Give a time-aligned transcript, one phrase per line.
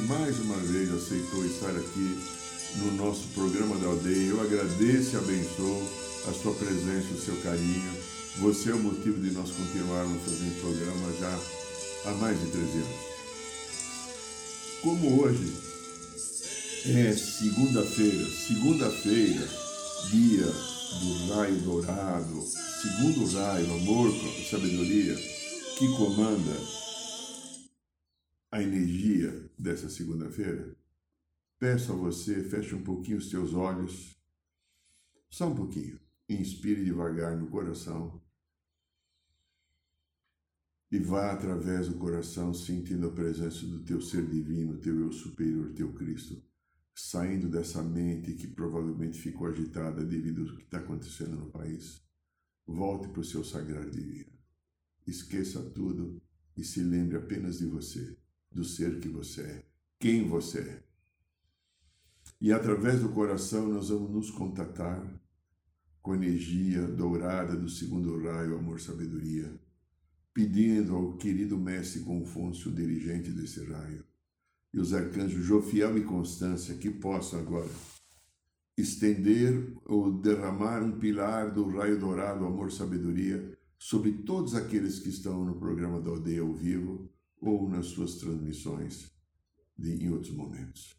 [0.00, 2.18] Que mais uma vez aceitou estar aqui
[2.76, 4.30] no nosso programa da aldeia.
[4.30, 5.82] Eu agradeço e abençoo
[6.28, 7.92] a sua presença, o seu carinho.
[8.38, 13.10] Você é o motivo de nós continuarmos fazendo programa já há mais de 13 anos.
[14.82, 15.52] Como hoje
[16.86, 19.48] é segunda-feira, segunda-feira,
[20.10, 22.46] dia do raio dourado,
[22.80, 24.10] segundo raio, amor,
[24.50, 25.14] sabedoria,
[25.76, 26.79] que comanda
[28.50, 30.76] a energia dessa segunda-feira,
[31.58, 34.16] peço a você, feche um pouquinho os seus olhos,
[35.28, 38.20] só um pouquinho, inspire devagar no coração.
[40.90, 45.72] E vá através do coração sentindo a presença do teu ser divino, teu eu superior,
[45.72, 46.42] teu Cristo
[47.00, 52.02] saindo dessa mente que provavelmente ficou agitada devido ao que está acontecendo no país.
[52.66, 54.30] Volte para o seu sagrado divino.
[55.06, 56.20] Esqueça tudo
[56.56, 58.16] e se lembre apenas de você,
[58.50, 59.64] do ser que você é,
[59.98, 60.82] quem você é.
[62.40, 65.06] E através do coração nós vamos nos contatar
[66.02, 69.52] com a energia dourada do segundo raio, amor, sabedoria,
[70.32, 74.04] pedindo ao querido mestre Confúcio, dirigente desse raio,
[74.72, 77.68] e os arcanjos Jofiel e Constância que possam agora
[78.76, 85.44] estender ou derramar um pilar do raio dourado, amor, sabedoria sobre todos aqueles que estão
[85.44, 87.10] no programa da Aldeia ao vivo
[87.40, 89.10] ou nas suas transmissões
[89.76, 90.96] de, em outros momentos.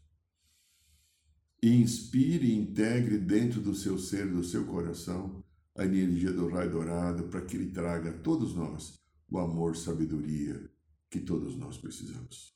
[1.62, 5.44] Inspire e integre dentro do seu ser, do seu coração,
[5.76, 10.68] a energia do raio dourado para que ele traga a todos nós o amor, sabedoria
[11.08, 12.52] que todos nós precisamos.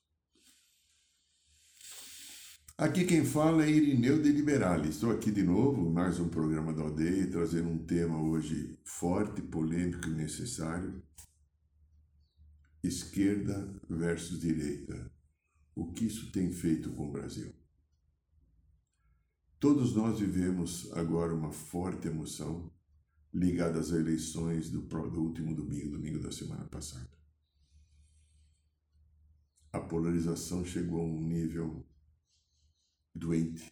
[2.77, 4.91] Aqui quem fala é Irineu de Liberale.
[4.91, 10.07] Estou aqui de novo, mais um programa da aldeia, trazendo um tema hoje forte, polêmico
[10.09, 11.03] e necessário.
[12.87, 15.13] Esquerda versus direita.
[15.75, 17.53] O que isso tem feito com o Brasil?
[19.59, 22.73] Todos nós vivemos agora uma forte emoção
[23.33, 27.11] ligada às eleições do, do último domingo, domingo da semana passada.
[29.73, 31.85] A polarização chegou a um nível
[33.15, 33.71] doente,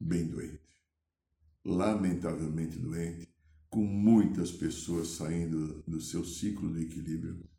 [0.00, 0.82] bem doente,
[1.64, 3.32] lamentavelmente doente,
[3.70, 7.51] com muitas pessoas saindo do seu ciclo de equilíbrio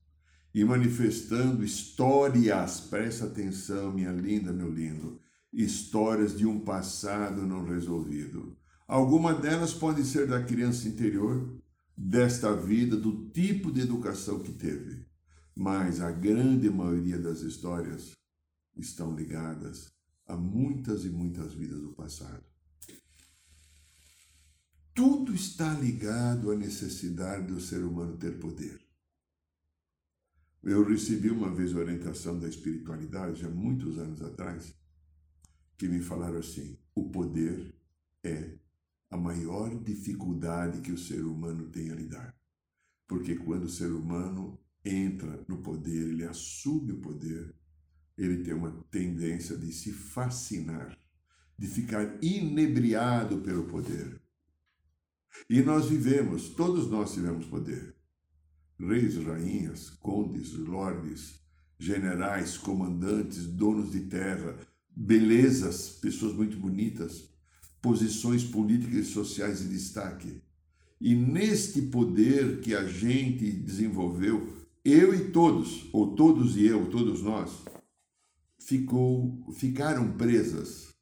[0.54, 5.20] e manifestando histórias, presta atenção, minha linda, meu lindo,
[5.52, 8.56] histórias de um passado não resolvido.
[8.88, 11.60] Alguma delas pode ser da criança interior,
[11.98, 15.06] desta vida, do tipo de educação que teve,
[15.56, 18.12] mas a grande maioria das histórias
[18.76, 19.92] estão ligadas
[20.28, 22.44] a muitas e muitas vidas do passado.
[24.94, 28.83] Tudo está ligado à necessidade do ser humano ter poder.
[30.64, 34.74] Eu recebi uma vez orientação da espiritualidade, há muitos anos atrás,
[35.78, 37.76] que me falaram assim: o poder
[38.24, 38.58] é
[39.10, 42.34] a maior dificuldade que o ser humano tem a lidar.
[43.06, 47.54] Porque quando o ser humano entra no poder, ele assume o poder,
[48.18, 50.98] ele tem uma tendência de se fascinar,
[51.60, 54.22] de ficar inebriado pelo poder.
[55.50, 57.94] E nós vivemos, todos nós tivemos poder.
[58.80, 61.40] Reis, rainhas, condes, lordes,
[61.80, 64.58] generais, comandantes, donos de terra,
[64.96, 67.30] belezas, pessoas muito bonitas,
[67.82, 70.42] posições políticas e sociais de destaque.
[71.00, 77.22] E neste poder que a gente desenvolveu, eu e todos, ou todos e eu, todos
[77.22, 77.52] nós,
[78.58, 80.94] ficou, ficaram presas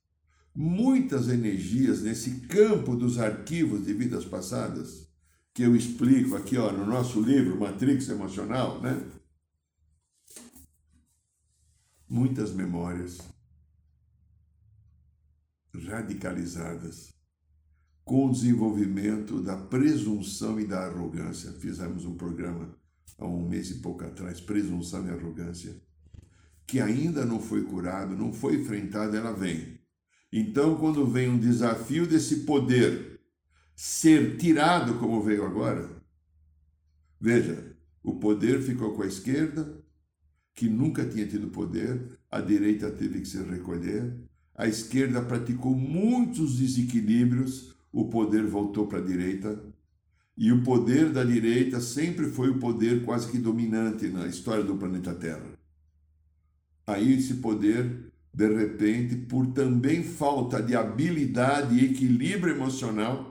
[0.54, 5.08] muitas energias nesse campo dos arquivos de vidas passadas,
[5.62, 9.00] que eu explico aqui ó, no nosso livro Matrix Emocional, né?
[12.10, 13.20] Muitas memórias
[15.72, 17.14] radicalizadas
[18.04, 21.52] com o desenvolvimento da presunção e da arrogância.
[21.52, 22.76] Fizemos um programa
[23.20, 25.80] há um mês e pouco atrás, presunção e arrogância
[26.66, 29.80] que ainda não foi curado, não foi enfrentado, ela vem.
[30.34, 33.21] Então, quando vem um desafio desse poder
[33.76, 35.90] ser tirado, como veio agora,
[37.20, 39.82] veja, o poder ficou com a esquerda,
[40.54, 44.14] que nunca tinha tido poder, a direita teve que se recolher,
[44.56, 49.64] a esquerda praticou muitos desequilíbrios, o poder voltou para a direita,
[50.38, 54.76] e o poder da direita sempre foi o poder quase que dominante na história do
[54.76, 55.46] planeta Terra.
[56.88, 63.31] Aí esse poder, de repente, por também falta de habilidade e equilíbrio emocional,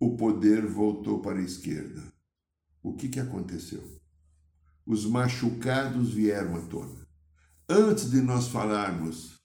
[0.00, 2.02] o poder voltou para a esquerda.
[2.82, 3.84] O que, que aconteceu?
[4.86, 7.06] Os machucados vieram à tona.
[7.68, 9.38] Antes de nós falarmos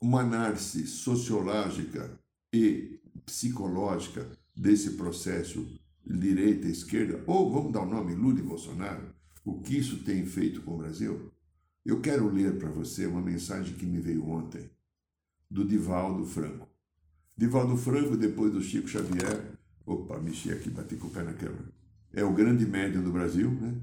[0.00, 2.18] uma análise sociológica
[2.52, 4.26] e psicológica
[4.56, 9.14] desse processo direita esquerda, ou vamos dar o nome Lula e Bolsonaro,
[9.44, 11.30] o que isso tem feito com o Brasil,
[11.84, 14.70] eu quero ler para você uma mensagem que me veio ontem,
[15.50, 16.68] do Divaldo Franco.
[17.36, 19.49] Divaldo Franco, depois do Chico Xavier,
[19.92, 21.64] opa, mexi aqui, bati com o pé na câmera,
[22.12, 23.74] é o grande médium do Brasil, né?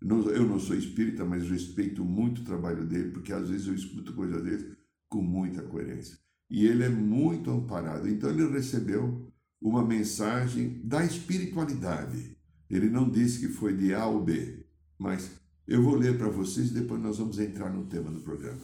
[0.00, 4.12] Eu não sou espírita, mas respeito muito o trabalho dele, porque às vezes eu escuto
[4.14, 4.76] coisas dele
[5.08, 6.18] com muita coerência.
[6.50, 8.08] E ele é muito amparado.
[8.08, 9.30] Então ele recebeu
[9.60, 12.36] uma mensagem da espiritualidade.
[12.68, 14.66] Ele não disse que foi de A ou B,
[14.98, 15.30] mas
[15.68, 18.60] eu vou ler para vocês e depois nós vamos entrar no tema do programa.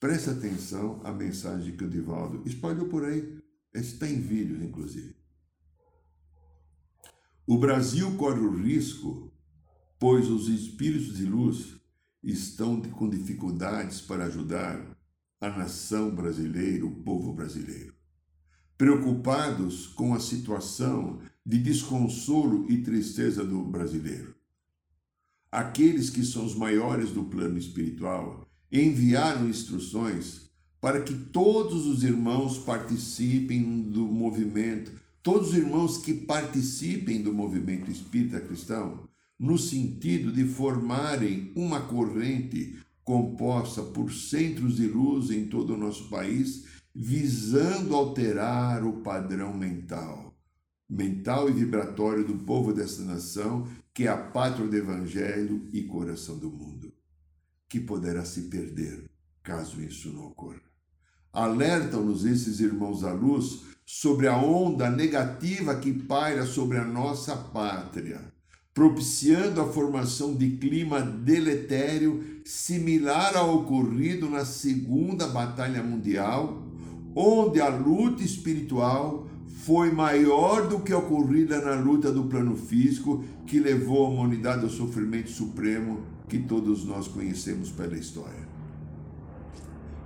[0.00, 3.38] Preste atenção à mensagem que o Divaldo espalhou por aí,
[3.74, 5.17] está em vídeos, inclusive.
[7.48, 9.32] O Brasil corre o risco,
[9.98, 11.74] pois os espíritos de luz
[12.22, 14.96] estão com dificuldades para ajudar
[15.40, 17.98] a nação brasileira, o povo brasileiro
[18.78, 24.36] preocupados com a situação de desconsolo e tristeza do brasileiro.
[25.50, 30.48] Aqueles que são os maiores do plano espiritual enviaram instruções
[30.80, 34.92] para que todos os irmãos participem do movimento,
[35.28, 39.06] todos os irmãos que participem do movimento espírita cristão,
[39.38, 46.08] no sentido de formarem uma corrente composta por centros de luz em todo o nosso
[46.08, 46.64] país
[46.94, 50.34] visando alterar o padrão mental,
[50.88, 56.38] mental e vibratório do povo desta nação, que é a pátria do Evangelho e coração
[56.38, 56.90] do mundo,
[57.68, 59.04] que poderá se perder
[59.42, 60.62] caso isso não ocorra.
[61.30, 68.20] Alertam-nos esses irmãos da luz sobre a onda negativa que paira sobre a nossa pátria,
[68.74, 76.62] propiciando a formação de clima deletério similar ao ocorrido na Segunda Batalha Mundial
[77.16, 79.26] onde a luta espiritual
[79.64, 84.70] foi maior do que ocorrida na luta do plano físico que levou a humanidade ao
[84.70, 88.46] sofrimento supremo que todos nós conhecemos pela história.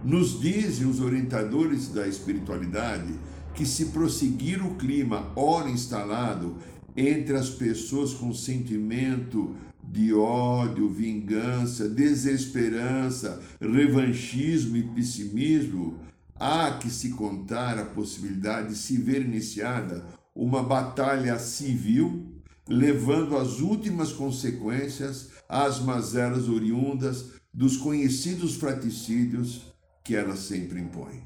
[0.04, 3.12] Nos dizem os orientadores da espiritualidade
[3.54, 6.56] que se prosseguir o clima ora instalado
[6.96, 15.98] entre as pessoas com sentimento de ódio, vingança, desesperança, revanchismo e pessimismo,
[16.38, 20.04] há que se contar a possibilidade de se ver iniciada
[20.34, 22.26] uma batalha civil,
[22.66, 29.62] levando às últimas consequências às mazelas oriundas dos conhecidos fratricídios
[30.02, 31.22] que ela sempre impõe.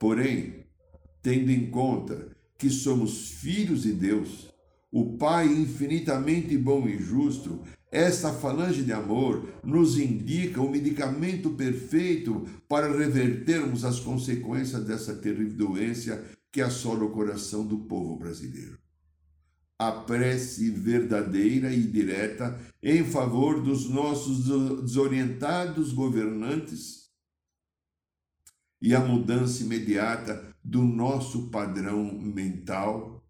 [0.00, 0.61] Porém,
[1.22, 4.52] tendo em conta que somos filhos de Deus,
[4.90, 12.46] o Pai infinitamente bom e justo esta falange de amor nos indica o medicamento perfeito
[12.66, 18.78] para revertermos as consequências dessa terrível doença que assola o coração do povo brasileiro.
[19.78, 24.44] A prece verdadeira e direta em favor dos nossos
[24.82, 27.10] desorientados governantes
[28.80, 33.22] e a mudança imediata do nosso padrão mental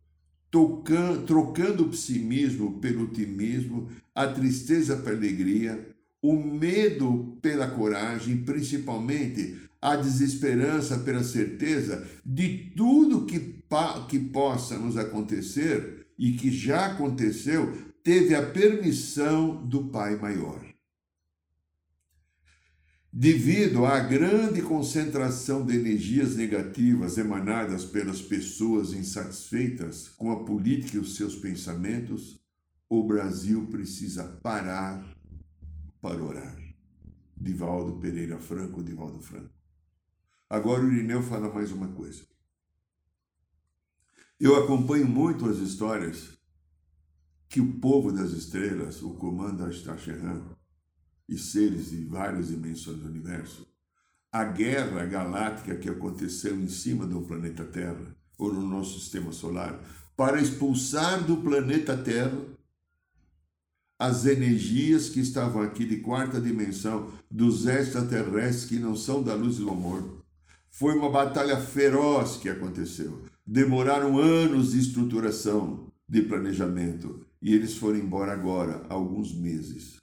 [0.53, 5.89] trocando o pessimismo pelo otimismo, a tristeza pela alegria,
[6.21, 13.63] o medo pela coragem, principalmente a desesperança pela certeza de tudo que,
[14.09, 17.73] que possa nos acontecer e que já aconteceu,
[18.05, 20.62] teve a permissão do Pai Maior.
[23.15, 31.01] Devido à grande concentração de energias negativas emanadas pelas pessoas insatisfeitas com a política e
[31.01, 32.41] os seus pensamentos,
[32.89, 35.05] o Brasil precisa parar
[36.01, 36.57] para orar.
[37.37, 39.53] Divaldo Pereira Franco, Divaldo Franco.
[40.49, 42.23] Agora o Irineu fala mais uma coisa.
[44.41, 46.39] Eu acompanho muito as histórias
[47.47, 50.43] que o povo das estrelas, o comando Astacheran,
[51.29, 53.67] e seres de várias dimensões do universo
[54.33, 59.79] a guerra galáctica que aconteceu em cima do planeta Terra, ou no nosso sistema solar,
[60.17, 62.41] para expulsar do planeta Terra
[63.99, 69.59] as energias que estavam aqui de quarta dimensão, dos extraterrestres que não são da luz
[69.59, 70.25] do amor.
[70.71, 73.23] Foi uma batalha feroz que aconteceu.
[73.47, 80.02] Demoraram anos de estruturação, de planejamento, e eles foram embora agora, alguns meses.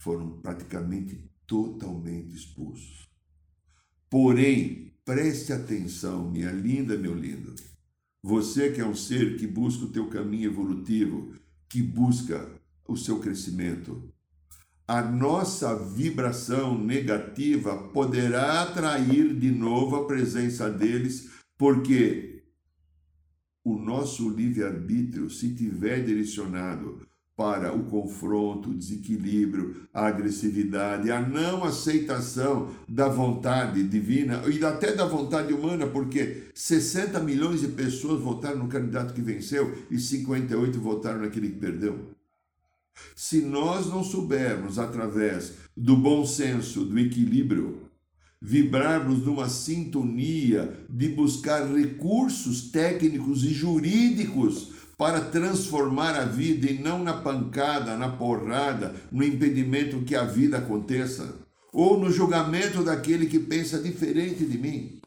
[0.00, 3.06] Foram praticamente totalmente expulsos.
[4.08, 7.54] Porém, preste atenção, minha linda, meu lindo.
[8.22, 11.34] Você que é um ser que busca o teu caminho evolutivo,
[11.68, 12.50] que busca
[12.88, 14.10] o seu crescimento,
[14.88, 22.42] a nossa vibração negativa poderá atrair de novo a presença deles, porque
[23.62, 27.06] o nosso livre-arbítrio, se tiver direcionado
[27.40, 34.94] para o confronto, o desequilíbrio, a agressividade, a não aceitação da vontade divina e até
[34.94, 40.78] da vontade humana, porque 60 milhões de pessoas votaram no candidato que venceu e 58
[40.78, 42.10] votaram naquele que perdeu.
[43.16, 47.88] Se nós não soubermos, através do bom senso, do equilíbrio,
[48.38, 57.02] vibrarmos numa sintonia de buscar recursos técnicos e jurídicos para transformar a vida e não
[57.02, 61.36] na pancada, na porrada, no impedimento que a vida aconteça,
[61.72, 65.00] ou no julgamento daquele que pensa diferente de mim.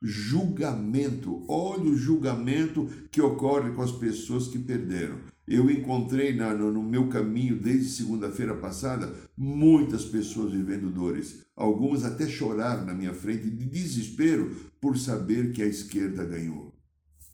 [0.00, 5.16] Julgamento, olha o julgamento que ocorre com as pessoas que perderam.
[5.48, 11.44] Eu encontrei na, no, meu caminho desde segunda-feira passada muitas pessoas vivendo dores.
[11.56, 16.72] Algumas até choraram na minha frente de desespero por saber que a esquerda ganhou.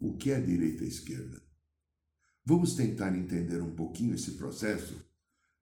[0.01, 1.42] O que é a direita e a esquerda?
[2.45, 5.01] Vamos tentar entender um pouquinho esse processo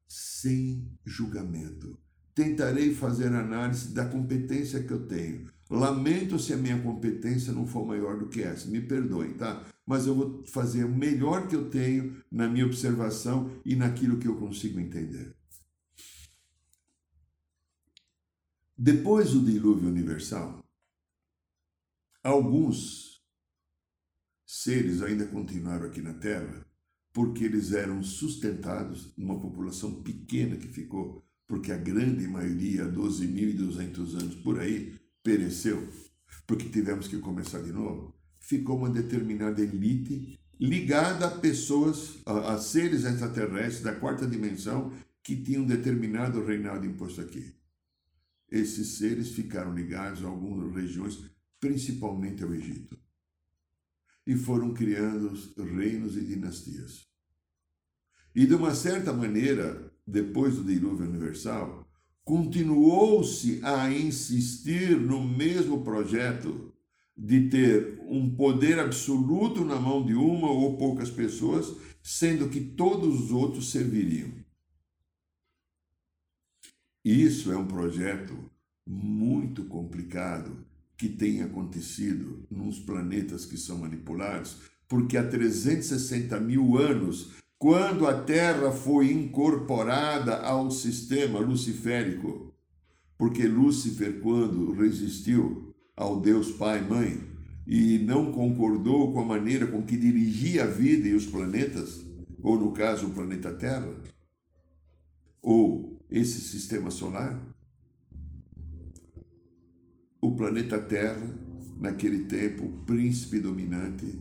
[0.09, 1.99] sem julgamento.
[2.35, 5.51] Tentarei fazer análise da competência que eu tenho.
[5.69, 9.65] Lamento se a minha competência não for maior do que essa, me perdoem, tá?
[9.87, 14.27] Mas eu vou fazer o melhor que eu tenho na minha observação e naquilo que
[14.27, 15.37] eu consigo entender.
[18.77, 20.65] Depois do dilúvio universal,
[22.25, 23.23] alguns
[24.47, 26.70] seres ainda continuaram aqui na Terra
[27.13, 34.35] porque eles eram sustentados numa população pequena que ficou, porque a grande maioria, 12.200 anos
[34.37, 35.89] por aí, pereceu,
[36.47, 38.15] porque tivemos que começar de novo.
[38.39, 45.37] Ficou uma determinada elite ligada a pessoas, a, a seres extraterrestres da quarta dimensão que
[45.37, 47.53] tinham determinado reinado imposto aqui.
[48.51, 51.19] Esses seres ficaram ligados a algumas regiões,
[51.61, 52.99] principalmente ao Egito
[54.27, 57.09] e foram criando reinos e dinastias.
[58.35, 61.89] E de uma certa maneira, depois do dilúvio universal,
[62.25, 66.73] continuou-se a insistir no mesmo projeto
[67.17, 73.25] de ter um poder absoluto na mão de uma ou poucas pessoas, sendo que todos
[73.25, 74.33] os outros serviriam.
[77.05, 78.51] Isso é um projeto
[78.87, 80.65] muito complicado
[81.01, 88.23] que tem acontecido nos planetas que são manipulados, porque há 360 mil anos, quando a
[88.23, 92.55] Terra foi incorporada ao sistema luciférico,
[93.17, 97.31] porque Lúcifer, quando resistiu ao Deus Pai e Mãe
[97.67, 102.05] e não concordou com a maneira com que dirigia a vida e os planetas,
[102.43, 103.91] ou no caso o planeta Terra,
[105.41, 107.41] ou esse sistema solar,
[110.21, 111.27] o planeta Terra,
[111.79, 114.21] naquele tempo, o príncipe dominante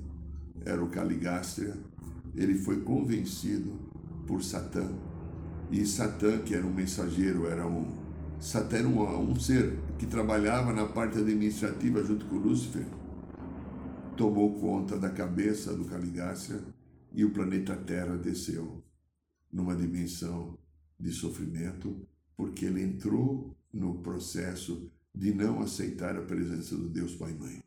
[0.65, 1.75] era o Caligastria.
[2.35, 3.71] Ele foi convencido
[4.25, 4.89] por Satã.
[5.69, 10.71] E Satã, que era um mensageiro, era um Satã era um, um ser que trabalhava
[10.71, 12.85] na parte administrativa junto com Lúcifer.
[14.15, 16.61] Tomou conta da cabeça do Caligastria
[17.11, 18.81] e o planeta Terra desceu
[19.51, 20.57] numa dimensão
[20.97, 27.31] de sofrimento, porque ele entrou no processo de não aceitar a presença do Deus Pai
[27.31, 27.63] e Mãe.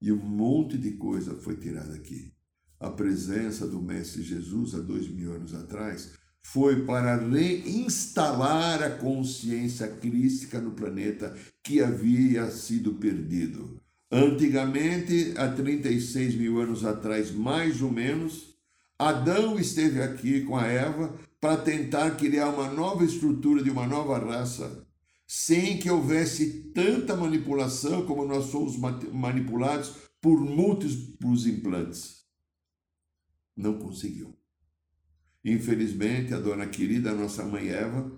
[0.00, 2.32] E um monte de coisa foi tirada aqui.
[2.78, 9.86] A presença do Mestre Jesus há dois mil anos atrás foi para reinstalar a consciência
[9.88, 13.80] crística no planeta que havia sido perdido.
[14.10, 18.56] Antigamente, há 36 mil anos atrás, mais ou menos,
[18.98, 24.18] Adão esteve aqui com a Eva para tentar criar uma nova estrutura de uma nova
[24.18, 24.84] raça
[25.32, 28.76] sem que houvesse tanta manipulação como nós somos
[29.12, 32.24] manipulados por múltiplos implantes.
[33.56, 34.36] Não conseguiu.
[35.44, 38.10] Infelizmente, a dona querida, a nossa mãe Eva,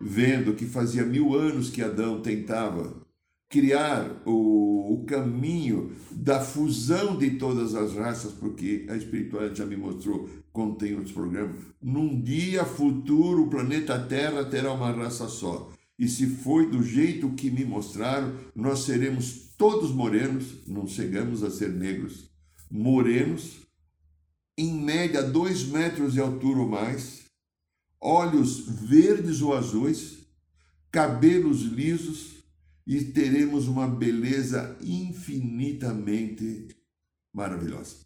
[0.00, 3.06] vendo que fazia mil anos que Adão tentava
[3.50, 9.76] criar o, o, caminho da fusão de todas as raças, porque a espiritualidade já me
[9.76, 11.58] mostrou, contém outros programas.
[11.82, 15.75] Num dia futuro, o planeta Terra terá uma raça só.
[15.98, 21.50] E se foi do jeito que me mostraram, nós seremos todos morenos, não chegamos a
[21.50, 22.30] ser negros,
[22.70, 23.66] morenos,
[24.58, 27.24] em média dois metros de altura ou mais,
[28.00, 30.18] olhos verdes ou azuis,
[30.90, 32.36] cabelos lisos
[32.86, 36.68] e teremos uma beleza infinitamente
[37.32, 37.96] maravilhosa.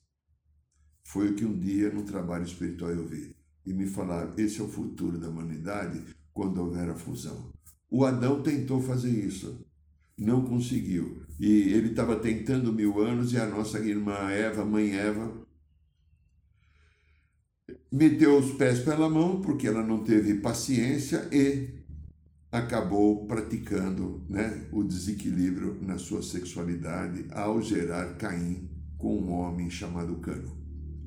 [1.04, 3.36] Foi o que um dia no trabalho espiritual eu vi.
[3.66, 7.52] E me falaram: esse é o futuro da humanidade quando houver a fusão.
[7.90, 9.66] O Adão tentou fazer isso,
[10.16, 11.22] não conseguiu.
[11.40, 15.46] E ele estava tentando mil anos e a nossa irmã Eva, mãe Eva,
[17.90, 21.80] meteu os pés pela mão porque ela não teve paciência e
[22.52, 28.68] acabou praticando né, o desequilíbrio na sua sexualidade ao gerar Caim
[28.98, 30.56] com um homem chamado Cano.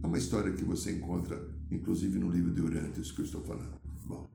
[0.02, 1.40] É uma história que você encontra,
[1.72, 3.80] inclusive, no livro de Urantes que eu estou falando.
[4.06, 4.30] Bom,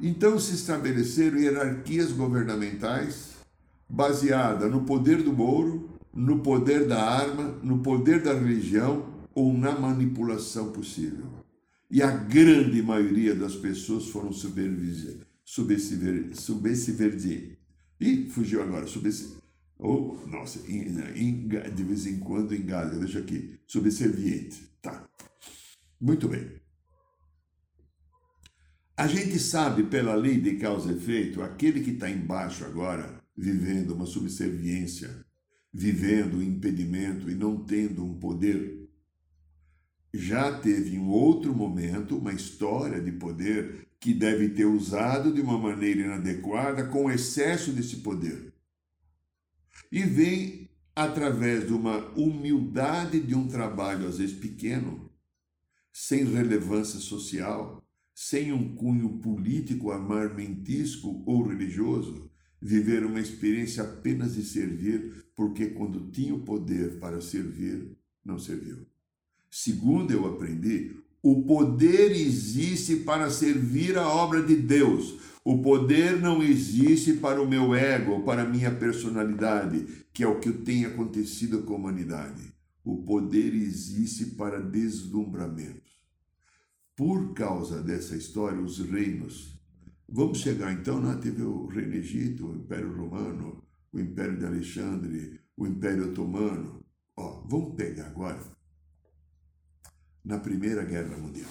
[0.00, 3.36] então se estabeleceram hierarquias governamentais
[3.88, 9.72] baseadas no poder do ouro, no poder da arma, no poder da religião ou na
[9.72, 11.26] manipulação possível.
[11.90, 15.26] E a grande maioria das pessoas foram subversiver.
[18.00, 19.38] E fugiu agora, subversiver.
[19.78, 23.58] Oh, nossa, de vez em quando engasga, deixa aqui.
[23.66, 24.68] Subserviente.
[24.82, 25.08] Tá.
[26.00, 26.60] Muito bem.
[28.98, 33.94] A gente sabe pela lei de causa e efeito, aquele que está embaixo agora, vivendo
[33.94, 35.24] uma subserviência,
[35.72, 38.78] vivendo um impedimento e não tendo um poder
[40.12, 45.58] já teve em outro momento uma história de poder que deve ter usado de uma
[45.58, 48.52] maneira inadequada com excesso desse poder.
[49.90, 55.10] E vem através de uma humildade de um trabalho, às vezes pequeno,
[55.92, 57.77] sem relevância social,
[58.20, 62.28] sem um cunho político, armamentístico ou religioso,
[62.60, 68.84] viver uma experiência apenas de servir, porque quando tinha o poder para servir, não serviu.
[69.48, 75.14] Segundo eu aprendi, o poder existe para servir a obra de Deus.
[75.44, 80.40] O poder não existe para o meu ego, para a minha personalidade, que é o
[80.40, 82.52] que tem acontecido com a humanidade.
[82.84, 85.87] O poder existe para deslumbramento.
[86.98, 89.56] Por causa dessa história, os reinos.
[90.08, 91.16] Vamos chegar então, né?
[91.22, 96.84] teve o Reino Egito, o Império Romano, o Império de Alexandre, o Império Otomano.
[97.16, 98.42] Ó, vamos pegar agora
[100.24, 101.48] na Primeira Guerra Mundial.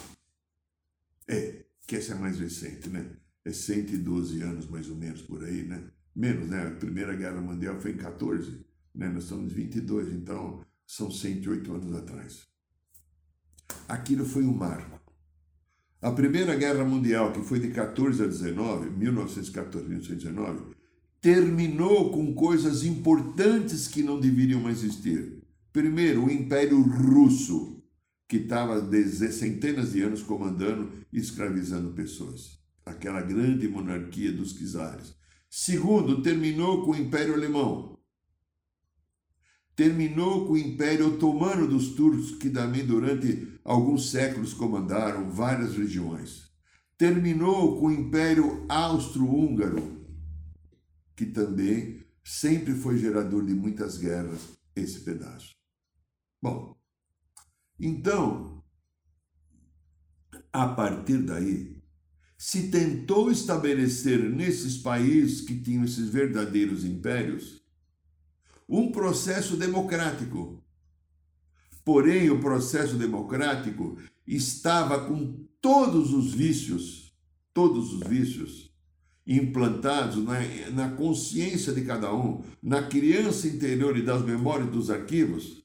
[1.26, 3.10] É, que essa é mais recente, né?
[3.46, 5.82] É 112 anos mais ou menos por aí, né?
[6.14, 6.68] Menos, né?
[6.68, 9.08] A Primeira Guerra Mundial foi em 14, né?
[9.08, 12.46] Nós estamos em 22, então são 108 anos atrás.
[13.88, 14.97] Aquilo foi um marco.
[16.00, 20.76] A Primeira Guerra Mundial, que foi de 14 a 19, 1914 a 1919,
[21.20, 25.42] terminou com coisas importantes que não deveriam mais existir.
[25.74, 27.82] Primeiro, o Império Russo,
[28.28, 28.80] que estava
[29.32, 32.60] centenas de anos comandando e escravizando pessoas.
[32.86, 35.16] Aquela grande monarquia dos czares.
[35.50, 37.97] Segundo, terminou com o Império Alemão.
[39.78, 46.50] Terminou com o Império Otomano dos turcos, que também durante alguns séculos comandaram várias regiões.
[46.98, 50.04] Terminou com o Império Austro-Húngaro,
[51.16, 55.56] que também sempre foi gerador de muitas guerras, esse pedaço.
[56.42, 56.76] Bom,
[57.80, 58.64] então,
[60.52, 61.84] a partir daí,
[62.36, 67.67] se tentou estabelecer nesses países que tinham esses verdadeiros impérios
[68.68, 70.62] um processo democrático.
[71.86, 77.14] Porém, o processo democrático estava com todos os vícios,
[77.54, 78.68] todos os vícios
[79.26, 80.40] implantados na,
[80.72, 85.64] na consciência de cada um, na criança interior e das memórias dos arquivos,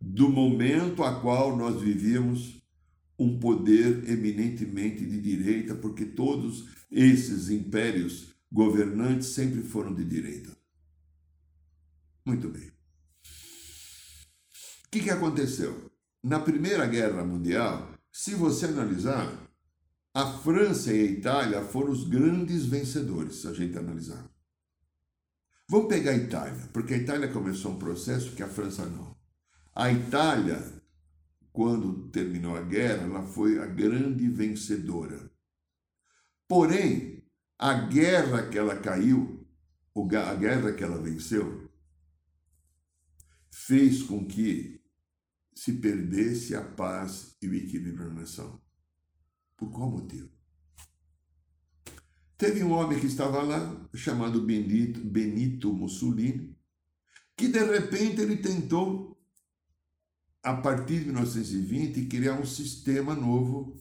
[0.00, 2.62] do momento a qual nós vivíamos
[3.18, 10.61] um poder eminentemente de direita, porque todos esses impérios governantes sempre foram de direita.
[12.24, 12.68] Muito bem.
[14.86, 15.90] O que, que aconteceu?
[16.22, 19.32] Na Primeira Guerra Mundial, se você analisar,
[20.14, 24.30] a França e a Itália foram os grandes vencedores, se a gente analisar.
[25.68, 29.16] Vamos pegar a Itália, porque a Itália começou um processo que a França não.
[29.74, 30.62] A Itália,
[31.50, 35.30] quando terminou a guerra, ela foi a grande vencedora.
[36.46, 37.24] Porém,
[37.58, 39.42] a guerra que ela caiu
[39.94, 41.61] a guerra que ela venceu
[43.52, 44.80] fez com que
[45.54, 48.60] se perdesse a paz e o equilíbrio na nação.
[49.56, 50.30] Por qual motivo?
[52.38, 56.56] Teve um homem que estava lá, chamado Benito, Benito Mussolini,
[57.36, 59.16] que de repente ele tentou,
[60.42, 63.78] a partir de 1920, criar um sistema novo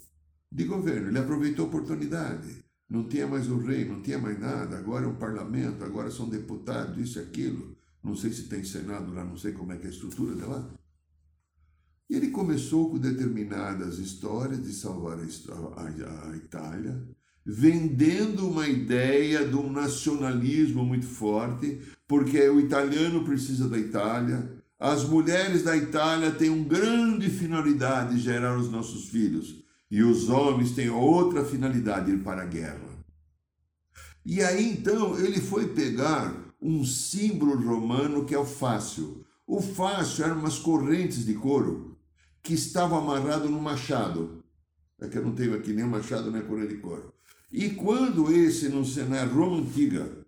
[0.51, 1.07] de governo.
[1.07, 2.63] Ele aproveitou a oportunidade.
[2.87, 6.29] Não tinha mais o rei, não tinha mais nada, agora é um parlamento, agora são
[6.29, 7.80] deputados, isso e aquilo.
[8.03, 10.41] Não sei se tem Senado lá, não sei como é que é a estrutura de
[10.41, 10.67] lá.
[12.09, 17.01] E ele começou com determinadas histórias de salvar a, Itália,
[17.45, 25.05] vendendo uma ideia de um nacionalismo muito forte, porque o italiano precisa da Itália, as
[25.05, 30.71] mulheres da Itália têm uma grande finalidade de gerar os nossos filhos, e os homens
[30.71, 32.91] têm outra finalidade, ir para a guerra.
[34.25, 39.25] E aí então ele foi pegar um símbolo romano que é o fácio.
[39.47, 41.97] O fácio eram umas correntes de couro
[42.43, 44.43] que estavam amarrado no machado.
[44.99, 47.11] É que eu não tenho aqui nem machado nem corrente de couro.
[47.51, 50.25] E quando esse, no na Roma Antiga,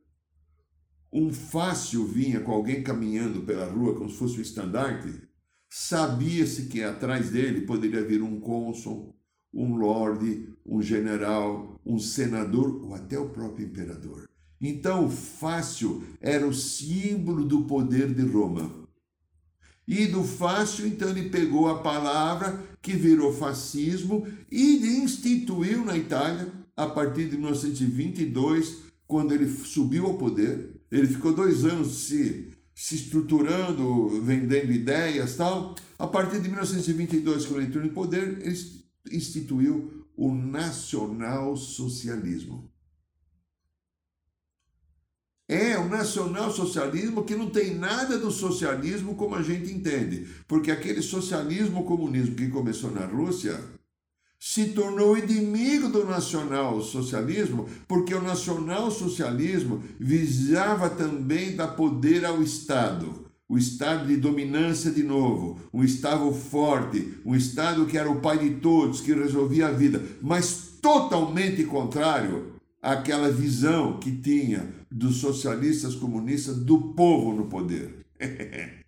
[1.12, 5.22] um fácio vinha com alguém caminhando pela rua como se fosse um estandarte,
[5.70, 9.16] sabia-se que atrás dele poderia vir um cônsul,
[9.54, 14.28] um lorde, um general, um senador ou até o próprio imperador.
[14.66, 18.74] Então, o fácil era o símbolo do poder de Roma.
[19.86, 26.48] E do fácil, então, ele pegou a palavra que virou fascismo e instituiu na Itália,
[26.78, 30.80] a partir de 1922, quando ele subiu ao poder.
[30.90, 35.76] Ele ficou dois anos se, se estruturando, vendendo ideias tal.
[36.00, 38.58] A partir de 1922, quando ele entrou no poder, ele
[39.12, 42.72] instituiu o nacional-socialismo
[45.48, 50.28] é o nacional-socialismo que não tem nada do socialismo como a gente entende.
[50.48, 53.60] Porque aquele socialismo comunismo que começou na Rússia
[54.40, 63.24] se tornou inimigo do nacional-socialismo, porque o nacional-socialismo visava também dar poder ao Estado.
[63.48, 68.38] O Estado de dominância de novo, um Estado forte, um Estado que era o pai
[68.38, 75.96] de todos, que resolvia a vida, mas totalmente contrário àquela visão que tinha dos socialistas
[75.96, 78.06] comunistas do povo no poder.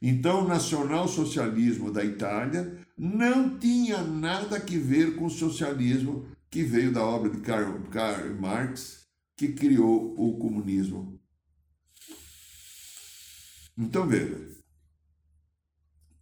[0.00, 6.92] Então, o nacional-socialismo da Itália não tinha nada a ver com o socialismo que veio
[6.92, 11.18] da obra de Karl, Karl Marx, que criou o comunismo.
[13.76, 14.38] Então, veja,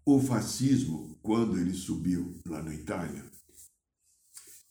[0.07, 3.24] o fascismo, quando ele subiu lá na Itália,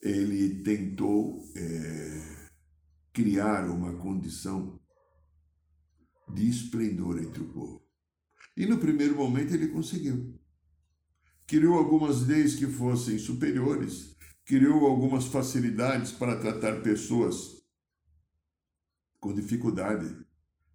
[0.02, 1.44] ele tentou.
[1.56, 2.43] É
[3.14, 4.82] criar uma condição
[6.34, 7.88] de esplendor entre o povo.
[8.58, 10.40] E no primeiro momento ele conseguiu.
[11.46, 17.62] Criou algumas leis que fossem superiores, criou algumas facilidades para tratar pessoas
[19.20, 20.26] com dificuldade,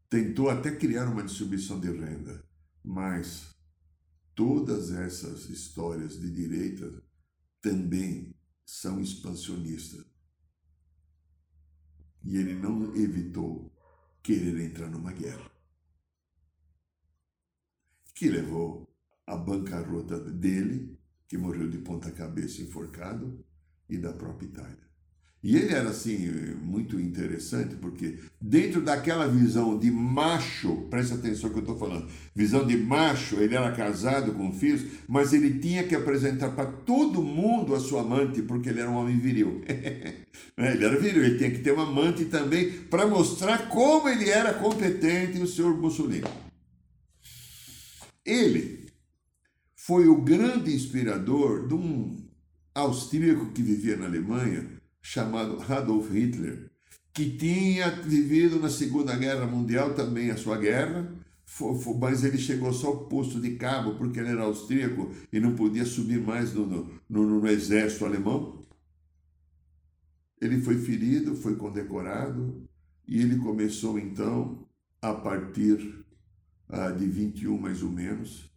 [0.08, 2.46] tentou até criar uma distribuição de renda,
[2.82, 3.54] mas
[4.34, 7.02] todas essas histórias de direita
[7.60, 10.07] também são expansionistas
[12.28, 13.72] e ele não evitou
[14.22, 15.50] querer entrar numa guerra,
[18.14, 18.86] que levou
[19.26, 23.42] à bancarrota dele, que morreu de ponta cabeça enforcado,
[23.88, 24.87] e da própria Itália.
[25.42, 26.18] E ele era assim
[26.60, 32.66] muito interessante porque dentro daquela visão de macho, presta atenção que eu estou falando, visão
[32.66, 37.72] de macho, ele era casado com filhos, mas ele tinha que apresentar para todo mundo
[37.72, 39.62] a sua amante porque ele era um homem viril.
[40.56, 44.52] Ele era viril, ele tinha que ter uma amante também para mostrar como ele era
[44.54, 46.26] competente o senhor Mussolini.
[48.24, 48.86] Ele
[49.76, 52.16] foi o grande inspirador de um
[52.74, 56.70] austríaco que vivia na Alemanha chamado Adolf Hitler,
[57.12, 61.12] que tinha vivido na Segunda Guerra Mundial também a sua guerra,
[61.98, 65.84] mas ele chegou só ao posto de cabo porque ele era austríaco e não podia
[65.84, 68.66] subir mais no, no, no, no exército alemão.
[70.40, 72.68] Ele foi ferido, foi condecorado
[73.06, 74.68] e ele começou então,
[75.00, 76.04] a partir
[76.68, 78.48] ah, de 21 mais ou menos,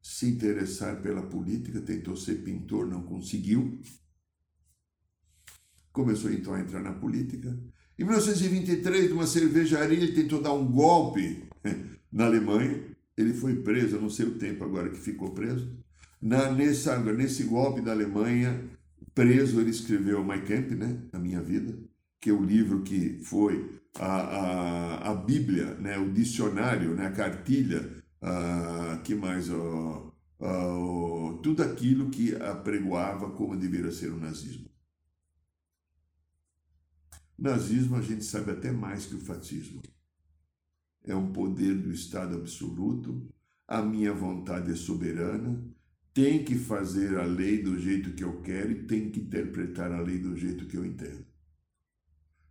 [0.00, 3.80] se interessar pela política, tentou ser pintor, não conseguiu
[5.96, 7.58] começou então a entrar na política.
[7.98, 11.44] Em 1923, numa cervejaria, ele tentou dar um golpe
[12.12, 12.84] na Alemanha.
[13.16, 15.74] Ele foi preso, não sei o tempo agora que ficou preso.
[16.20, 18.62] Na, nessa, nesse golpe da Alemanha,
[19.14, 21.74] preso, ele escreveu My Camp, né, A Minha Vida,
[22.20, 27.12] que é o livro que foi a, a, a Bíblia, né, o dicionário, né, a
[27.12, 34.75] cartilha, a, que mais, ó, ó, tudo aquilo que apregoava como deveria ser o nazismo.
[37.38, 39.82] Nazismo a gente sabe até mais que o fascismo.
[41.04, 43.28] É um poder do Estado absoluto,
[43.68, 45.62] a minha vontade é soberana,
[46.14, 50.00] tem que fazer a lei do jeito que eu quero e tem que interpretar a
[50.00, 51.26] lei do jeito que eu entendo.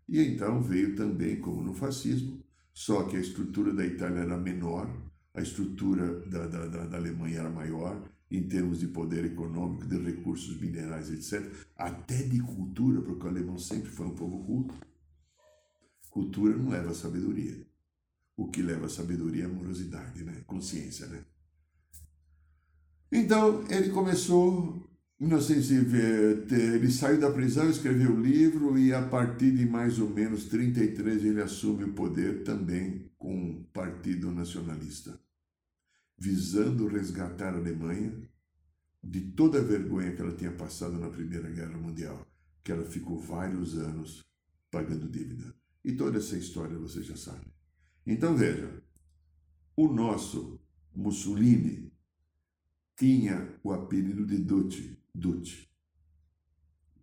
[0.07, 4.87] E então veio também, como no fascismo, só que a estrutura da Itália era menor,
[5.33, 9.97] a estrutura da, da, da, da Alemanha era maior, em termos de poder econômico, de
[9.97, 14.75] recursos minerais, etc., até de cultura, porque o alemão sempre foi um povo culto.
[16.09, 17.65] Cultura não leva a sabedoria.
[18.37, 20.43] O que leva a sabedoria é amorosidade, né?
[20.45, 21.23] Consciência, né?
[23.11, 29.51] Então, ele começou, em 1920, ele saiu da prisão, escreveu o livro e a partir
[29.55, 35.24] de mais ou menos 33 ele assume o poder também com um partido nacionalista
[36.17, 38.13] visando resgatar a Alemanha
[39.03, 42.25] de toda a vergonha que ela tinha passado na Primeira Guerra Mundial,
[42.63, 44.25] que ela ficou vários anos
[44.71, 45.53] pagando dívida.
[45.83, 47.45] E toda essa história você já sabe.
[48.05, 48.81] Então veja,
[49.75, 50.59] o nosso
[50.95, 51.91] Mussolini
[52.95, 55.67] tinha o apelido de Duce, Duce,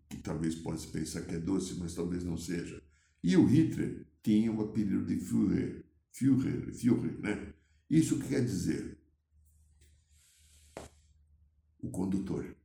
[0.08, 2.82] que talvez possa pensar que é doce, mas talvez não seja.
[3.22, 7.54] E o Hitler tinha o apelido de Führer, Führer, Führer, né?
[7.88, 8.98] Isso quer dizer
[11.82, 12.56] o condutor.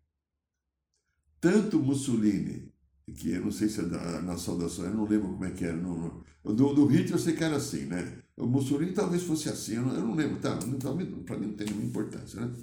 [1.42, 2.72] Tanto Mussolini,
[3.16, 5.66] que eu não sei se é da, na saudação, eu não lembro como é que
[5.66, 5.76] era.
[5.76, 8.22] Não, do, do Hitler eu sei que era assim, né?
[8.36, 10.56] O Mussolini talvez fosse assim, eu não, eu não lembro, tá?
[10.58, 10.94] Para
[11.38, 12.54] mim não tem nenhuma importância, né?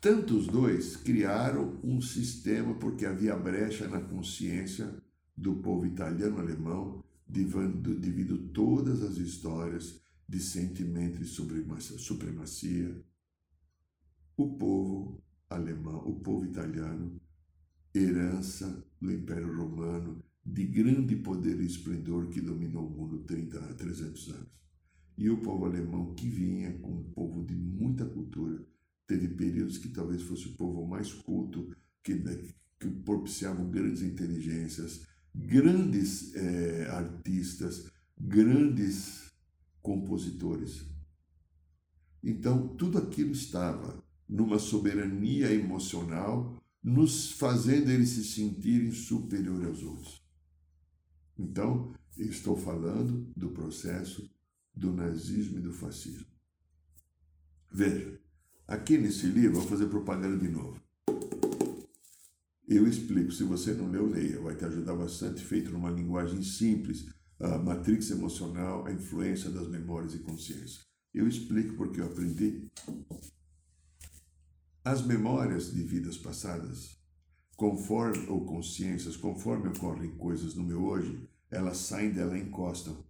[0.00, 4.94] Tanto os dois criaram um sistema porque havia brecha na consciência
[5.34, 13.02] do povo italiano-alemão devido, todas as histórias de sentimento de supremacia.
[14.36, 17.20] O povo alemão, o povo italiano,
[17.94, 23.74] herança do Império Romano, de grande poder e esplendor que dominou o mundo 30 a
[23.74, 24.54] 300 anos.
[25.16, 28.62] E o povo alemão que vinha com um povo de muita cultura,
[29.06, 32.14] teve períodos que talvez fosse o povo mais culto, que,
[32.80, 39.32] que propiciavam grandes inteligências, grandes é, artistas, grandes
[39.80, 40.84] compositores.
[42.22, 50.22] Então, tudo aquilo estava numa soberania emocional, nos fazendo eles se sentirem superior aos outros.
[51.38, 54.30] Então, estou falando do processo
[54.74, 56.26] do nazismo e do fascismo.
[57.72, 58.20] Veja,
[58.66, 60.80] aqui nesse livro, vou fazer propaganda de novo.
[62.66, 67.06] Eu explico, se você não leu, leia, vai te ajudar bastante, feito numa linguagem simples,
[67.38, 70.80] a matrix emocional, a influência das memórias e consciência.
[71.12, 72.66] Eu explico porque eu aprendi
[74.84, 76.98] as memórias de vidas passadas,
[77.56, 83.02] conforme ou consciências, conforme ocorrem coisas no meu hoje, elas saem dela e encostam.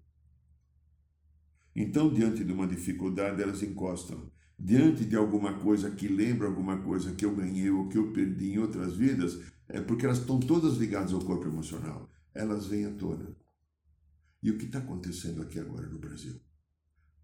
[1.74, 4.30] Então, diante de uma dificuldade, elas encostam.
[4.56, 8.52] Diante de alguma coisa que lembra alguma coisa que eu ganhei ou que eu perdi
[8.52, 12.08] em outras vidas, é porque elas estão todas ligadas ao corpo emocional.
[12.32, 13.34] Elas vêm à tona.
[14.40, 16.40] E o que está acontecendo aqui agora no Brasil?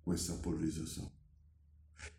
[0.03, 1.20] Com essa polarização.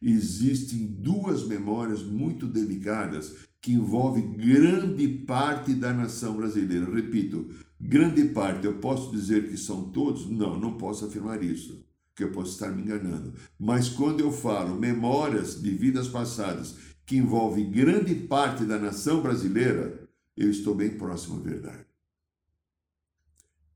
[0.02, 6.92] Existem duas memórias muito delicadas que envolvem grande parte da nação brasileira.
[6.92, 8.66] Repito, grande parte.
[8.66, 10.28] Eu posso dizer que são todos?
[10.30, 13.34] Não, não posso afirmar isso, que eu posso estar me enganando.
[13.60, 20.10] Mas quando eu falo memórias de vidas passadas que envolvem grande parte da nação brasileira,
[20.36, 21.86] eu estou bem próximo à verdade.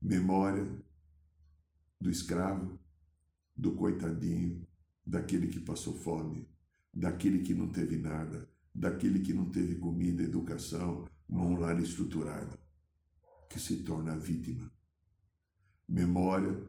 [0.02, 0.66] Memória
[2.00, 2.78] do escravo,
[3.56, 4.65] do coitadinho,
[5.06, 6.48] daquele que passou fome,
[6.92, 12.58] daquele que não teve nada, daquele que não teve comida, educação, num lar estruturado,
[13.48, 14.70] que se torna vítima.
[15.88, 16.60] Memória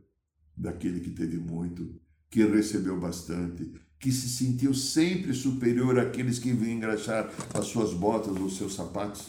[0.55, 6.77] daquele que teve muito, que recebeu bastante, que se sentiu sempre superior àqueles que vinham
[6.77, 9.27] engraxar as suas botas ou seus sapatos,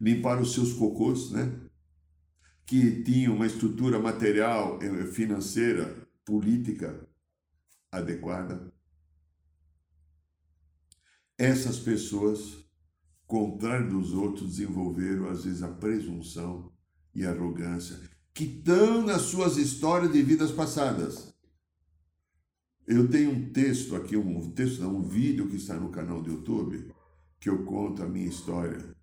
[0.00, 1.52] limpar os seus cocôs, né?
[2.66, 7.07] Que tinham uma estrutura material, eh, financeira, política
[7.90, 8.72] adequada.
[11.36, 12.64] Essas pessoas,
[13.26, 16.72] contrário dos outros, desenvolveram às vezes a presunção
[17.14, 18.00] e a arrogância
[18.38, 21.34] que estão nas suas histórias de vidas passadas.
[22.86, 26.30] Eu tenho um texto aqui, um texto, não, um vídeo que está no canal do
[26.30, 26.94] YouTube,
[27.40, 28.94] que eu conto a minha história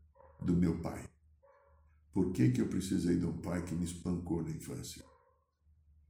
[0.41, 1.03] do meu pai.
[2.13, 5.03] Por que, que eu precisei de um pai que me espancou na infância?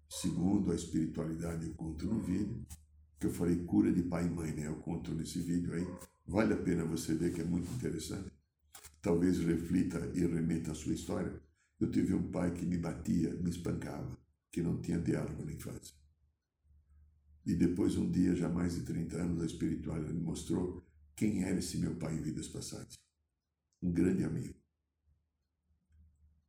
[0.09, 2.65] Segundo a espiritualidade, eu conto no vídeo,
[3.19, 4.67] que eu falei cura de pai e mãe, né?
[4.67, 5.85] Eu conto nesse vídeo aí.
[6.27, 8.31] Vale a pena você ver que é muito interessante.
[9.01, 11.41] Talvez reflita e remeta a sua história.
[11.79, 14.17] Eu tive um pai que me batia, me espancava,
[14.51, 15.95] que não tinha diálogo na infância.
[17.45, 20.83] E depois, um dia, já mais de 30 anos, a espiritualidade me mostrou
[21.15, 22.95] quem era esse meu pai em vidas passadas.
[23.81, 24.55] Um grande amigo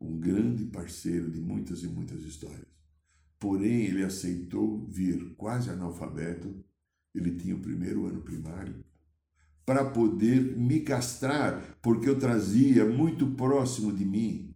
[0.00, 2.75] um grande parceiro de muitas e muitas histórias.
[3.38, 6.64] Porém, ele aceitou vir quase analfabeto,
[7.14, 8.84] ele tinha o primeiro ano primário,
[9.64, 14.54] para poder me castrar, porque eu trazia muito próximo de mim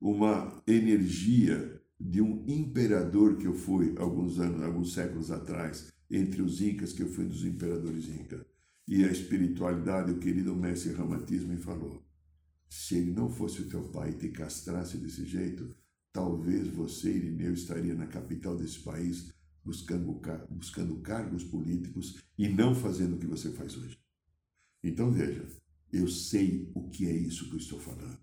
[0.00, 6.60] uma energia de um imperador que eu fui alguns anos, alguns séculos atrás, entre os
[6.60, 8.44] incas, que eu fui dos imperadores incas.
[8.88, 12.04] E a espiritualidade, o querido mestre Ramatiz me falou:
[12.68, 15.74] se ele não fosse o teu pai e te castrasse desse jeito,
[16.12, 19.32] talvez você, Irineu, estaria na capital desse país
[19.64, 20.20] buscando,
[20.50, 23.98] buscando cargos políticos e não fazendo o que você faz hoje.
[24.82, 25.46] Então veja,
[25.92, 28.18] eu sei o que é isso que eu estou falando.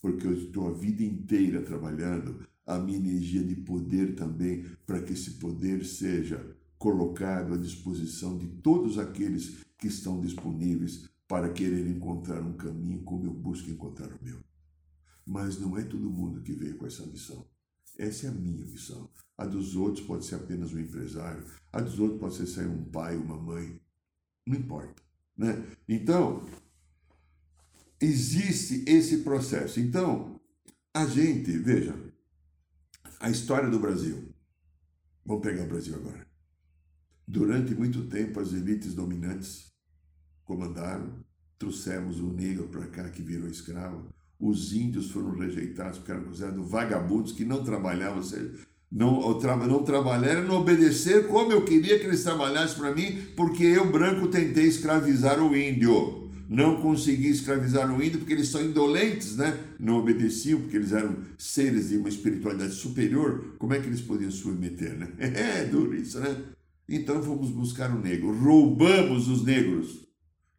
[0.00, 5.12] Porque eu estou a vida inteira trabalhando a minha energia de poder também para que
[5.12, 12.42] esse poder seja colocado à disposição de todos aqueles que estão disponíveis para querer encontrar
[12.42, 14.38] um caminho como eu busco encontrar o meu.
[15.26, 17.48] Mas não é todo mundo que veio com essa missão.
[17.98, 19.10] Essa é a minha missão.
[19.36, 23.16] A dos outros pode ser apenas um empresário, a dos outros pode ser um pai,
[23.16, 23.80] uma mãe.
[24.46, 25.02] Não importa.
[25.36, 25.64] Né?
[25.88, 26.46] Então,
[28.00, 29.80] existe esse processo.
[29.80, 30.40] Então,
[30.92, 31.94] a gente, veja,
[33.18, 34.32] a história do Brasil.
[35.24, 36.26] Vamos pegar o Brasil agora.
[37.26, 39.72] Durante muito tempo, as elites dominantes
[40.44, 41.24] comandaram,
[41.58, 44.12] trouxemos o negro para cá que virou escravo.
[44.38, 48.22] Os índios foram rejeitados porque eram considerados vagabundos que não trabalhavam,
[48.90, 53.90] não, não trabalharam, não obedeceram como eu queria que eles trabalhassem para mim, porque eu,
[53.90, 56.30] branco, tentei escravizar o índio.
[56.48, 59.58] Não consegui escravizar o índio porque eles são indolentes, né?
[59.80, 63.56] Não obedeciam porque eles eram seres de uma espiritualidade superior.
[63.58, 65.08] Como é que eles podiam submeter, né?
[65.18, 66.36] É duro isso, né?
[66.88, 70.04] Então fomos buscar o negro, roubamos os negros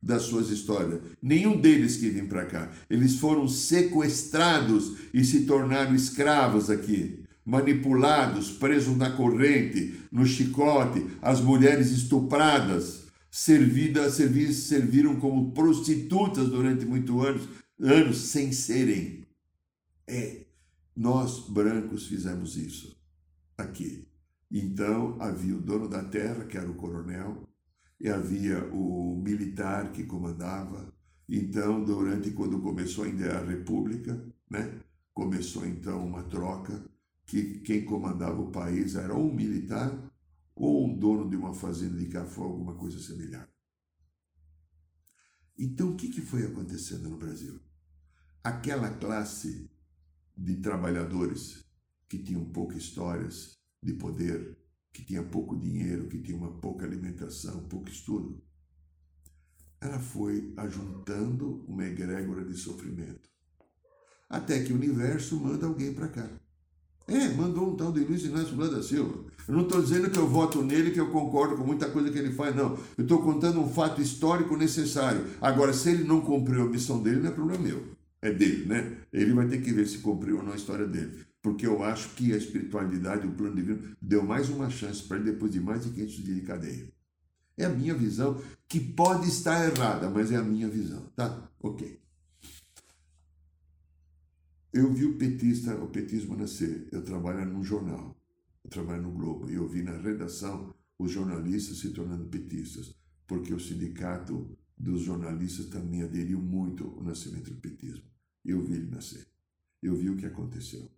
[0.02, 1.02] das suas histórias.
[1.22, 2.72] Nenhum deles que vem para cá.
[2.90, 11.42] Eles foram sequestrados e se tornaram escravos aqui, manipulados, presos na corrente, no chicote, as
[11.42, 19.26] mulheres estupradas, servidas, servir, serviram como prostitutas durante muitos anos, anos sem serem.
[20.08, 20.46] É,
[20.96, 22.96] nós brancos fizemos isso
[23.58, 24.08] aqui.
[24.52, 27.48] Então havia o dono da terra, que era o coronel,
[28.00, 30.94] e havia o militar que comandava.
[31.28, 34.80] Então, durante quando começou ainda a República, né,
[35.14, 36.86] começou então uma troca
[37.26, 39.92] que quem comandava o país era um militar
[40.56, 43.50] ou um dono de uma fazenda de café, alguma coisa semelhante.
[45.58, 47.60] Então, o que, que foi acontecendo no Brasil?
[48.44, 49.70] Aquela classe
[50.38, 51.66] de trabalhadores
[52.08, 54.58] que tinham poucas histórias de poder,
[54.96, 58.42] que tinha pouco dinheiro, que tinha uma pouca alimentação, pouco estudo,
[59.82, 63.30] ela foi ajuntando uma egrégora de sofrimento.
[64.30, 66.30] Até que o universo manda alguém para cá.
[67.08, 69.26] É, mandou um tal de Luiz Inácio Lula da Silva.
[69.46, 72.18] Eu não estou dizendo que eu voto nele, que eu concordo com muita coisa que
[72.18, 72.80] ele faz, não.
[72.98, 75.26] Eu estou contando um fato histórico necessário.
[75.42, 77.84] Agora, se ele não cumpriu a missão dele, não é problema meu.
[78.22, 78.98] É dele, né?
[79.12, 82.16] Ele vai ter que ver se cumpriu ou não a história dele porque eu acho
[82.16, 85.84] que a espiritualidade, o plano divino, deu mais uma chance para ele depois de mais
[85.84, 86.92] de 500 dias de cadeia.
[87.56, 91.48] É a minha visão, que pode estar errada, mas é a minha visão, tá?
[91.60, 92.02] Ok.
[94.74, 96.90] Eu vi o petista, o petismo nascer.
[96.92, 98.20] Eu trabalho num jornal,
[98.64, 102.92] eu trabalho no Globo, e eu vi na redação os jornalistas se tornando petistas,
[103.28, 108.06] porque o sindicato dos jornalistas também aderiu muito ao nascimento do petismo.
[108.44, 109.28] Eu vi ele nascer.
[109.80, 110.95] Eu vi o que aconteceu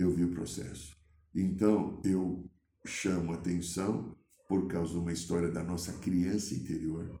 [0.00, 0.96] eu vi o processo.
[1.34, 2.48] Então, eu
[2.86, 4.16] chamo atenção
[4.48, 7.20] por causa de uma história da nossa criança interior.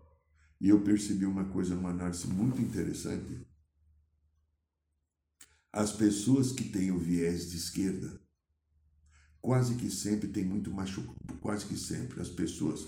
[0.60, 3.46] E eu percebi uma coisa numa análise muito interessante.
[5.72, 8.20] As pessoas que têm o viés de esquerda,
[9.40, 12.86] quase que sempre tem muito machucado, quase que sempre as pessoas,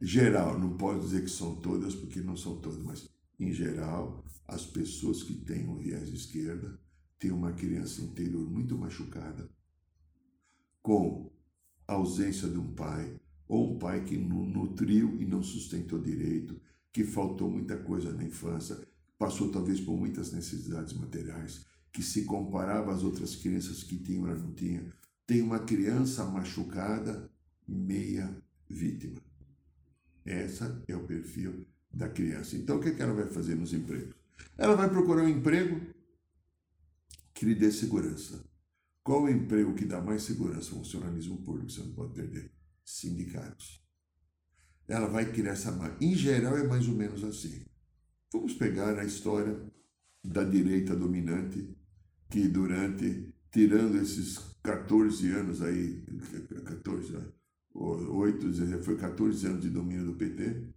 [0.00, 3.08] geral, não posso dizer que são todas, porque não são todas, mas
[3.38, 6.78] em geral, as pessoas que têm o viés de esquerda
[7.18, 9.50] tem uma criança interior muito machucada,
[10.82, 11.30] com
[11.86, 16.60] a ausência de um pai, ou um pai que não nutriu e não sustentou direito,
[16.92, 18.78] que faltou muita coisa na infância,
[19.18, 24.38] passou talvez por muitas necessidades materiais, que se comparava às outras crianças que tinham, ela
[24.38, 24.92] não tinha.
[25.26, 27.30] Tem uma criança machucada,
[27.66, 28.36] meia
[28.68, 29.20] vítima.
[30.24, 32.56] Essa é o perfil da criança.
[32.56, 34.14] Então, o que, é que ela vai fazer nos empregos?
[34.56, 35.80] Ela vai procurar um emprego
[37.38, 38.44] que lhe dê segurança.
[39.04, 40.70] Qual o emprego que dá mais segurança?
[40.70, 42.50] Funcionalismo público, você não pode perder.
[42.84, 43.80] Sindicatos.
[44.88, 45.96] Ela vai criar essa.
[46.00, 47.64] Em geral, é mais ou menos assim.
[48.32, 49.56] Vamos pegar a história
[50.24, 51.78] da direita dominante,
[52.28, 56.04] que durante, tirando esses 14 anos aí,
[56.64, 57.34] 14,
[57.72, 60.74] 8, foi 14 anos de domínio do PT,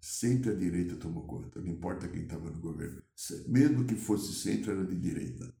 [0.00, 3.02] sempre a direita tomou conta, não importa quem estava no governo.
[3.46, 5.52] Mesmo que fosse centro, era de direita.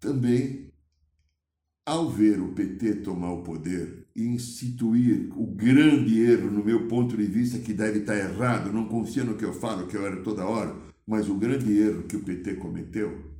[0.00, 0.70] Também,
[1.84, 7.16] ao ver o PT tomar o poder e instituir o grande erro, no meu ponto
[7.16, 10.22] de vista, que deve estar errado, não confia no que eu falo, que eu era
[10.22, 10.76] toda hora,
[11.06, 13.32] mas o grande erro que o PT cometeu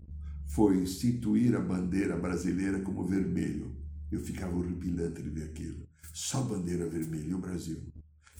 [0.46, 3.76] foi instituir a bandeira brasileira como vermelho.
[4.10, 5.86] Eu ficava horripilante de ver aquilo.
[6.12, 7.82] Só bandeira vermelha, e o Brasil.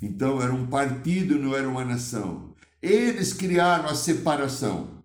[0.00, 2.54] Então era um partido, não era uma nação.
[2.80, 4.97] Eles criaram a separação.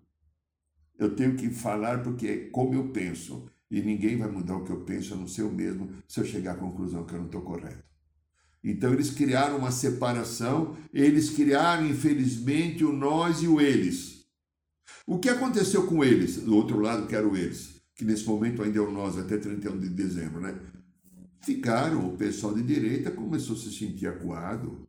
[0.98, 3.46] Eu tenho que falar porque é como eu penso.
[3.70, 6.24] E ninguém vai mudar o que eu penso, a não ser eu mesmo, se eu
[6.24, 7.82] chegar à conclusão que eu não estou correto.
[8.62, 14.24] Então eles criaram uma separação, eles criaram, infelizmente, o nós e o eles.
[15.06, 18.62] O que aconteceu com eles, do outro lado, que era o eles, que nesse momento
[18.62, 20.58] ainda é o nós, até 31 de dezembro, né?
[21.42, 24.88] Ficaram, o pessoal de direita começou a se sentir acuado,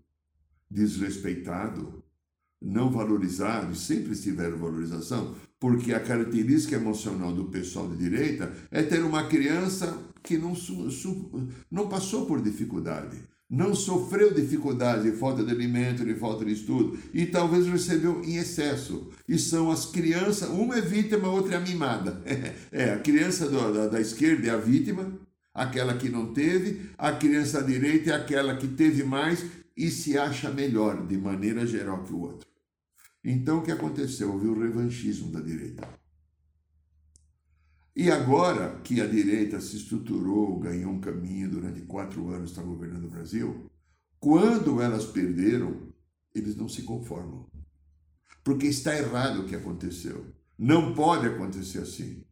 [0.71, 2.01] desrespeitado,
[2.61, 5.35] não valorizado, sempre tiveram valorização,
[5.65, 10.53] porque a característica emocional do pessoal de direita é ter uma criança que não,
[11.71, 13.17] não passou por dificuldade,
[13.49, 18.35] não sofreu dificuldade de falta de alimento, de falta de estudo, e talvez recebeu em
[18.35, 19.09] excesso.
[19.27, 22.21] E são as crianças, uma é vítima, a outra é mimada.
[22.71, 25.13] É, a criança do, da, da esquerda é a vítima,
[25.51, 29.43] aquela que não teve, a criança da direita é aquela que teve mais
[29.75, 32.54] e se acha melhor de maneira geral que o outro.
[33.25, 34.31] Então o que aconteceu?
[34.31, 35.89] Houve o revanchismo da direita.
[37.95, 43.05] E agora que a direita se estruturou, ganhou um caminho durante quatro anos, está governando
[43.05, 43.71] o Brasil,
[44.19, 45.93] quando elas perderam,
[46.35, 47.47] eles não se conformam.
[48.43, 50.25] Porque está errado o que aconteceu.
[50.57, 52.23] Não pode acontecer assim.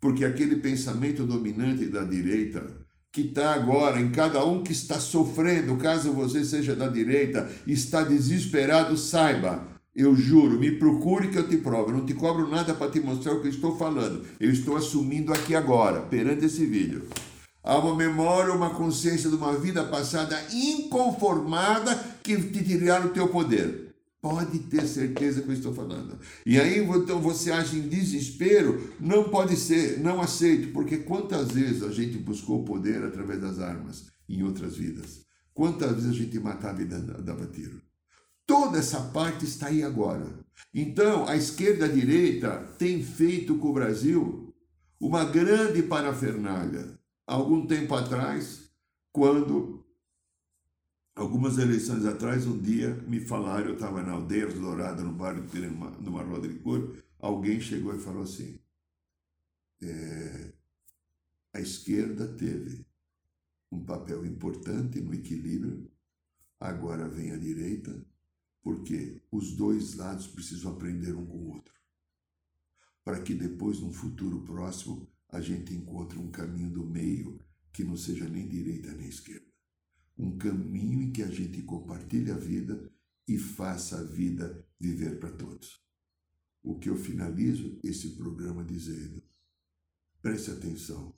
[0.00, 5.76] Porque aquele pensamento dominante da direita, que está agora em cada um que está sofrendo,
[5.76, 11.58] caso você seja da direita, está desesperado, saiba, eu juro, me procure que eu te
[11.58, 11.90] provo.
[11.90, 14.24] Eu não te cobro nada para te mostrar o que eu estou falando.
[14.40, 17.06] Eu estou assumindo aqui agora, perante esse vídeo.
[17.62, 23.28] Há uma memória, uma consciência de uma vida passada inconformada que te tiraram o teu
[23.28, 23.92] poder.
[24.20, 26.18] Pode ter certeza que eu estou falando.
[26.46, 28.92] E aí, então, você age em desespero?
[28.98, 34.06] Não pode ser, não aceito, porque quantas vezes a gente buscou poder através das armas
[34.28, 35.22] em outras vidas?
[35.52, 37.80] Quantas vezes a gente matava e dava tiro?
[38.62, 40.24] Toda essa parte está aí agora.
[40.72, 44.54] Então, a esquerda e a direita têm feito com o Brasil
[45.00, 46.96] uma grande parafernália.
[47.26, 48.72] Algum tempo atrás,
[49.10, 49.84] quando,
[51.12, 55.58] algumas eleições atrás, um dia me falaram, eu estava na aldeia Dourada, no bairro de
[56.00, 58.60] numa roda de cor, alguém chegou e falou assim,
[59.82, 60.52] é,
[61.52, 62.86] a esquerda teve
[63.72, 65.90] um papel importante no equilíbrio,
[66.60, 68.11] agora vem a direita
[68.62, 71.74] porque os dois lados precisam aprender um com o outro.
[73.04, 77.40] Para que depois, num futuro próximo, a gente encontre um caminho do meio
[77.72, 79.50] que não seja nem direita nem esquerda.
[80.16, 82.90] Um caminho em que a gente compartilhe a vida
[83.26, 85.82] e faça a vida viver para todos.
[86.62, 89.22] O que eu finalizo esse programa dizendo:
[90.20, 91.12] preste atenção,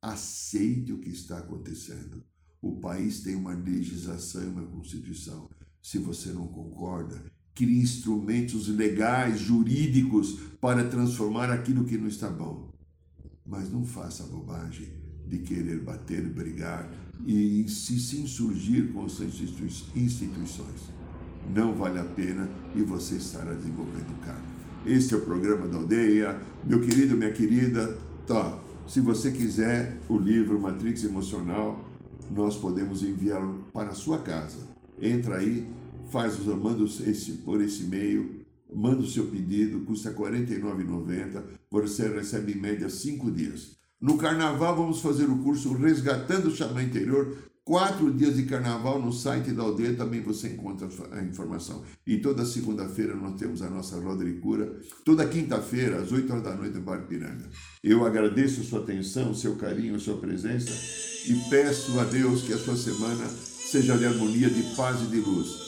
[0.00, 2.26] aceite o que está acontecendo.
[2.60, 5.48] O país tem uma legislação e uma constituição
[5.88, 7.16] se você não concorda,
[7.54, 12.68] crie instrumentos legais, jurídicos, para transformar aquilo que não está bom.
[13.46, 14.86] Mas não faça a bobagem
[15.26, 16.92] de querer bater, brigar
[17.26, 20.92] e se, insurgir com as instituições.
[21.54, 24.46] Não vale a pena e você estará desenvolvendo carne.
[24.84, 26.38] Este é o programa da aldeia.
[26.66, 28.58] Meu querido, minha querida, tá.
[28.86, 31.82] Se você quiser o livro Matrix Emocional,
[32.30, 35.66] nós podemos enviá-lo para a sua casa entra aí,
[36.10, 38.44] faz manda esse, por esse e-mail,
[38.74, 43.76] manda o seu pedido, custa R$ 49,90, você recebe em média cinco dias.
[44.00, 47.36] No carnaval vamos fazer o curso Resgatando o Xamã Interior
[47.68, 51.82] Quatro dias de carnaval no site da aldeia também você encontra a informação.
[52.06, 54.80] E toda segunda-feira nós temos a nossa roda de cura.
[55.04, 57.44] Toda quinta-feira, às 8 horas da noite, no Bar Piranga.
[57.84, 60.70] Eu agradeço a sua atenção, o seu carinho, a sua presença
[61.30, 65.20] e peço a Deus que a sua semana seja de harmonia, de paz e de
[65.20, 65.67] luz.